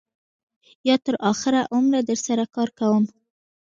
یا 0.87 0.95
تر 1.05 1.15
آخره 1.31 1.61
عمره 1.75 1.99
در 2.07 2.17
سره 2.25 2.43
کار 2.55 2.69
کوم. 2.79 3.03